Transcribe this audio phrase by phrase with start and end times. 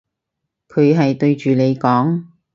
[0.67, 2.25] 佢係對住你講？